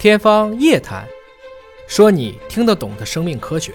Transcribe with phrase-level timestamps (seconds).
[0.00, 1.06] 天方夜谭，
[1.86, 3.74] 说你听得懂的生命科学。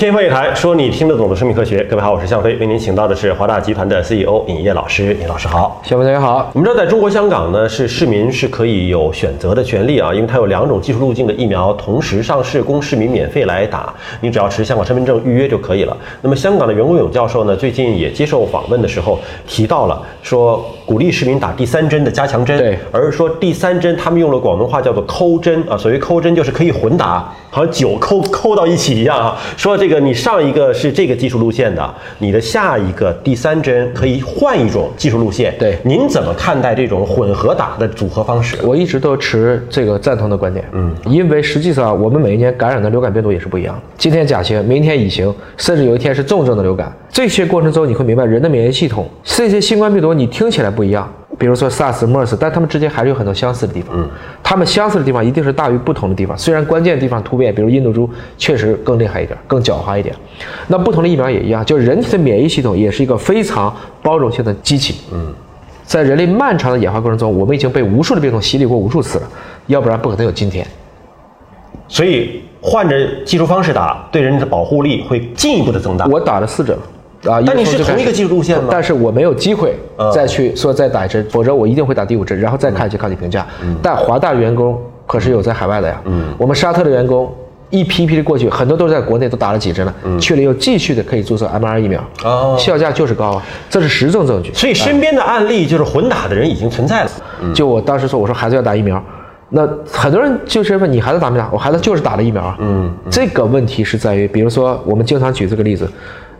[0.00, 1.84] 天方夜谭，说你听得懂的生命科学。
[1.84, 5.14] 各位好，我是向飞，为您请到的是华大集团的 CEO 尹烨老师。
[5.20, 6.50] 尹老师好，小飞同学好。
[6.54, 13.92] 我们知道，在中国香港呢，是市民是可以有选择的权利啊，因为它有两种技术路径的疫苗同时上市，供市民免费来打，
[14.22, 15.94] 你只要持香港身份证预约就可以了。
[16.22, 30.70] 那么，香港的袁国勇教授呢，最近也接受访问的时候提到了，说鼓励市民打第三针的加强针，对，而说第三针他们用了广东话叫做抠针啊，所谓抠针就是可以混打，好像九扣扣到一起一样啊，说这个你上一个。
[30.72, 35.54] 是这个技术路线的，你的下一个第三针可以换一种技术路线。
[35.58, 38.56] 对，您怎么看待这种混合打的组合方式？
[38.62, 40.64] 我一直都持这个赞同的观点。
[40.72, 46.90] 嗯，因为实际上我们每一年感染的流感病毒也是不一样的，今天甲型，明天乙型，甚至有一天是重症的流感。
[47.10, 51.12] 这些过程中你会明白，人的免疫系统，这些新冠病毒你听起来不一样。
[51.40, 53.96] 比如说 SARS、MERS，但它们之间还是有很多相似的地方。
[53.96, 54.06] 嗯，
[54.42, 56.36] 它们相似的地方一定是大于不同的地方。
[56.36, 60.14] 虽然关键地方突变，比如印度猪确实更厉害一点，更狡猾一点。
[60.68, 64.96] 那不同的疫苗也一样，就是人体的免疫系统也是一个非常包容性的机器。
[65.14, 65.32] 嗯，
[65.82, 69.26] 在人类漫长的演化过程中，我们已经被无数的病毒洗礼过无数次了，
[69.66, 70.66] 要不然不可能有今天。
[71.88, 76.04] 所以换着技术方式打，对人的保护力会进一步的增大。
[76.04, 76.82] 我打了四针了。
[77.26, 78.68] 啊，但你是同一个技术路线吗？
[78.70, 79.78] 但是我没有机会
[80.12, 83.46] 再去说再打一针，否则我一定会打第五针，然后再看一些抗体评价。
[83.82, 86.00] 但华大员工可是有在海外的呀。
[86.06, 87.30] 嗯，我们沙特的员工
[87.68, 92.02] 一批批的过去，很多都是在国内都打了几针了，去了又继续的可以注射 mRNA 疫苗。
[92.24, 94.50] 哦，效价就是高啊，这是实证证据。
[94.54, 97.10] 所以身边的案例就是混打的人已经存在了。
[97.54, 99.02] 就我当时说，我说孩子要打疫苗，
[99.50, 101.50] 那很多人就是问你孩子打没打？
[101.52, 102.56] 我孩子就是打了疫苗啊。
[102.60, 105.86] 嗯，这个问题是在于，比如说我们经常举这个例子。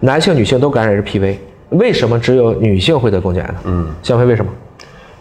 [0.00, 1.36] 男性、女性都感染 HPV，
[1.70, 3.54] 为什么只有女性会得宫颈癌呢？
[3.64, 4.50] 嗯，小飞为什么？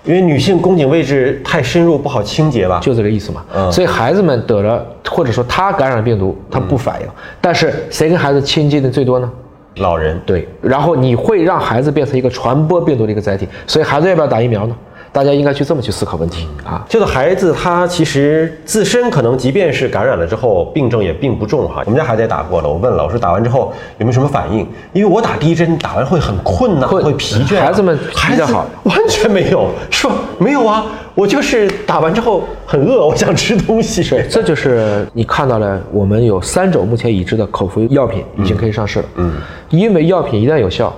[0.06, 2.80] 因为女性宫颈位置太深入，不好清洁吧？
[2.82, 3.46] 就这个意思嘛。
[3.54, 7.08] 嗯，所以孩子们得了，或者说他感染了病毒，他不反应。
[7.42, 9.30] 但是谁跟孩子亲近的最多呢？
[9.76, 10.20] 老人。
[10.26, 14.76] 对，然后你会让孩子变成一个传播病毒的一个载体，所以孩子要不要打疫苗呢？
[15.12, 21.82] 大家应该去这么去思考问题啊，就是孩子他其实自身可能即便是感染了之后，病症也并不重哈。
[21.86, 24.60] 我们家孩子也打过了，我问了，我说打完之后有没有什么反应？
[24.94, 27.60] 因为我打第一针打完会很困难，会疲倦。
[27.60, 27.98] 孩子们
[28.30, 34.04] 比较好，完全没有，说没有啊，我就是打完之后很饿，我想吃东西。
[34.08, 39.06] 对， 这就是你看到了，我们有三种目前已知的口服药品已经可以上市了。
[39.16, 39.34] 嗯，
[39.70, 40.94] 因为药品一旦有效。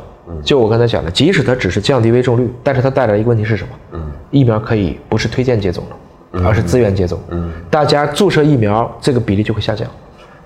[0.46, 4.00] 就我刚才讲的，即使它只是降低危重率，但是它带来一个问题是什么？
[4.32, 7.20] 嗯，疫苗可以不是推荐接种了，而是自愿接种。
[7.30, 9.88] 嗯，大家注射疫苗这个比例就会下降，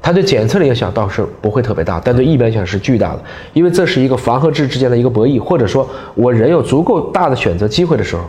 [0.01, 3.19] 它对检测的影响倒是不会特别大，但对疫苗影响是巨大的，
[3.53, 8.23] 因为这是一个防和治之间的一个博弈，或者说我人有足够大的选择机会的时候，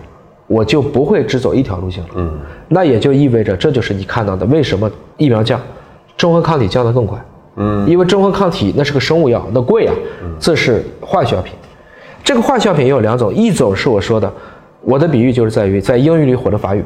[0.46, 2.10] 我就不会只走一条路线了。
[2.14, 5.60] 嗯，那也就意味着，这就是你看到的为什么疫苗降，
[6.16, 7.18] 中和抗体降得更快。
[7.56, 9.94] 嗯，因为中和抗体那是个生物药，那贵啊。
[10.38, 11.54] 这是化学药品，
[12.22, 14.30] 这个化学药品也有两种，一种是我说的，
[14.86, 16.82] 我的比喻就是在于在英语里火的法语，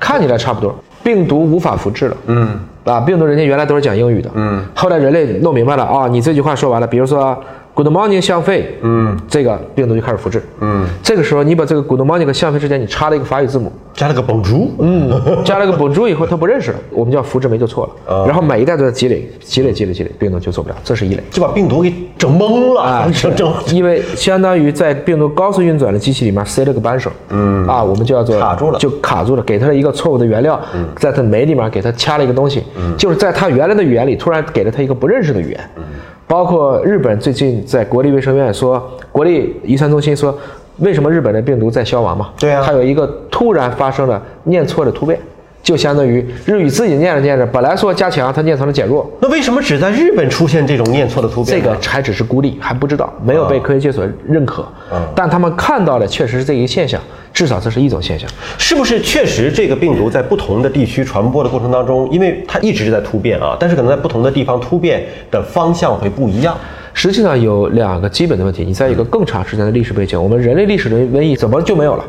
[0.00, 0.74] 看起来差不多，
[1.04, 2.16] 病毒无法复制了。
[2.26, 4.28] 嗯，啊，病毒人家原来都是讲英语的。
[4.34, 7.40] 嗯，后来人类弄明白了啊，你这句话说完了，比如说。
[7.74, 8.78] Good morning，向飞。
[8.82, 10.42] 嗯，这个病毒就开始复制。
[10.60, 14.68] 嗯，这个时候你把这个 Good morning 和向飞之间你插了一个法语字母，加了个 Bonjour。
[14.78, 15.10] 嗯，
[15.44, 18.26] 加了个 Bonjour 以后它不认识了，我们叫复制酶就错了。
[18.26, 20.76] 然后每一代都在积累，积累，积累，积累，病毒就走不了。
[20.84, 23.08] 这是一类，就把病毒给整懵了啊！
[23.14, 27.10] 整整，因为相当于在病毒高速运转的机器里面塞了个扳手。
[27.30, 30.60] 嗯，啊，我们就叫做卡住了，就卡住了，给它一个错误的原料，
[30.96, 32.64] 在它酶里面给它掐了一个东西，
[32.98, 35.70] 就是在它原来的语言里突然给了它一个不认识的语言。
[36.30, 38.80] 包括日本最近在国立卫生院说，
[39.10, 40.32] 国立遗传中心说，
[40.78, 42.30] 为什么日本的病毒在消亡嘛？
[42.38, 45.18] 对啊，它有一个突然发生的念错的突变。
[45.70, 49.08] 就相当于日语自己念着念着，本来说加强，它念成了减弱。
[49.20, 51.56] 那为什么只在日本出现这种念错的突变？
[51.56, 54.66] 这个还只是孤立，还不知道，没有被科学界所认可。
[54.92, 57.00] 嗯，但他们看到的确实是这一个现象，
[57.32, 58.28] 至少这是一种现象。
[58.58, 66.56] 是不是确实这个病毒在不同的地区传播的过程当中，因为它一直是在突变啊，但是可能在不同的地方突变的方向会不一样。
[66.92, 72.04] 实际上有两个基本的问题，你在一个更长时间的历史背景，我们人类历史的瘟疫怎么就没有了？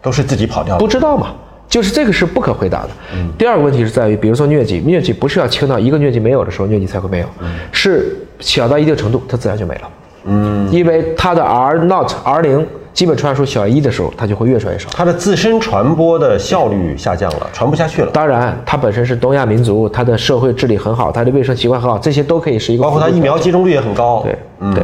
[0.00, 0.78] 都是自己跑掉的？
[0.78, 1.34] 不知道嘛？
[1.70, 2.90] 就是这个是不可回答的。
[3.38, 7.26] 第二个问题是在于，比如说疟疾，疟疾不是要轻到一个疟疾没有的时候，疟疾才会没有，
[7.70, 9.82] 是小到一定程度，它自然就没了。
[10.24, 14.88] 嗯，因为它的 R not R 零基本传染数小于一的时候，它就会越传越少。
[14.92, 18.10] 它的自身传播的效率下降了，传不下去了。
[18.10, 22.82] 当然，它本身是东亚民族，它的社会治理很好，它的卫生习惯很好，这些都可以是一个。
[22.82, 24.22] 包括它疫苗接种率也很高。
[24.24, 24.82] 对，对，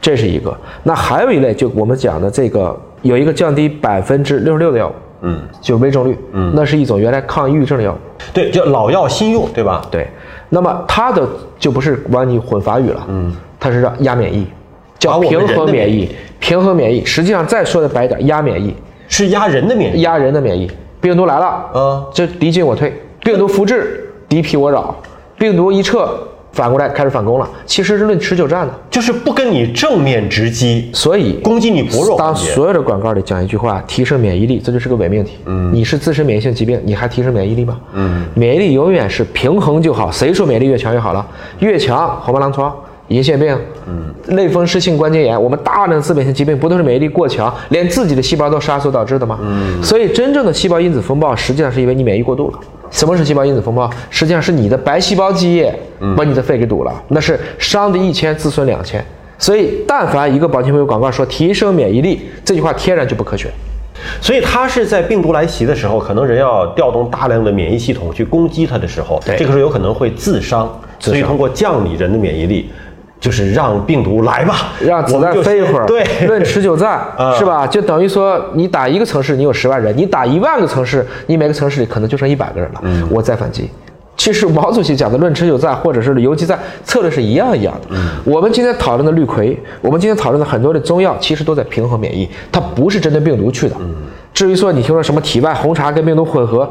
[0.00, 0.56] 这是一个。
[0.84, 4.92] 那还有一类，就我们讲的这个，有一个降低百分之六十六的药物。
[5.20, 7.92] 嗯，就是危重率，嗯，那是一种原来抗抑郁症的药。
[7.92, 7.96] 物，
[8.32, 9.82] 对，叫老药新用，对吧？
[9.90, 10.06] 对，
[10.48, 11.26] 那么它的
[11.58, 14.46] 就不是往你混法语了，嗯，它是让压免疫，
[14.98, 18.74] 叫平衡免疫，平衡免疫，实际上再说的白一点，压免疫。
[19.08, 20.70] 是压人的免疫，压人的免疫，
[21.00, 24.94] 病毒来了，嗯，这敌进我退，病毒复制，敌疲我扰，
[25.38, 26.08] 病毒一撤。
[26.58, 32.18] 反过来开始反攻了，其实是论持久战的，就是不跟你正面直击，所以攻击你薄弱。
[32.18, 35.38] 当所有的广告里讲一句话，提升免疫力，这就是个伪命题。
[35.46, 37.78] 嗯，你是自身免疫性疾病，你还提升免疫力吗？
[37.94, 40.10] 嗯，免疫力永远是平衡就好。
[40.10, 41.24] 谁说免疫力越强越好了？
[41.60, 42.74] 越强，红斑狼疮、
[43.06, 43.56] 银屑病、
[43.86, 49.38] 嗯，类风湿性关节炎，我们大量的自免性疾病不都是免疫力过强，连自己的细胞都杀所导致的吗？
[49.40, 52.58] 嗯，所以真正的细胞因子风暴，实际上是因为你免疫过度了。
[52.90, 53.90] 什么是细胞因子风暴？
[54.10, 55.72] 实际上是你的白细胞积液
[56.16, 59.04] 把你的肺给堵了，那是伤敌一千自损两千。
[59.38, 63.48] 所以，但凡一个保健品广告说提升免疫力，这句话天然就不科学。
[64.20, 70.68] 所以，它是在病毒来袭的时候，可能人要调动大量的免疫系统去攻击它的时候，这个时候有可能会自伤。
[70.98, 72.70] 所以，通过降你人的免疫力。
[73.20, 75.86] 就是让病毒来吧，让子弹飞一会儿。
[75.86, 77.04] 对，论持久战，
[77.38, 77.66] 是吧？
[77.66, 82.80] 就等于说，你打一个城市，你有十万人；你打一万个城市，你每个城市里可能就剩一百个人了。
[82.82, 83.68] 嗯，我再反击。
[84.16, 87.88] 其实毛主席讲的论持久战，或者是游击战，策略是一样一样的。
[87.90, 93.76] 嗯，我们今天讨论的氯喹，我们今天讨论的很多的中药，其实都在平衡免疫，它不是针对病毒去的。
[93.80, 93.94] 嗯，
[94.32, 96.68] 至于说你听说什么体外红茶跟病毒混合。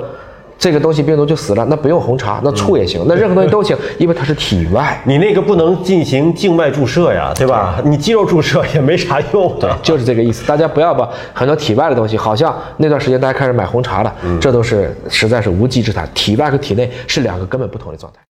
[0.58, 5.00] 这个东西病毒就死了，那不用红茶，那醋也行， 那任何东西都行，因为它是体外。
[5.06, 7.80] 你那个不能进行静脉注射呀，对吧？
[7.86, 10.46] 你肌肉注射也没啥用对， 就是这个意思。
[10.46, 16.08] 大家不要把很多体外的东西，好像那段时间大家开始买红茶了，这都是实在是无稽之谈。
[16.14, 18.20] 体外和体内是两个根本不同的状态。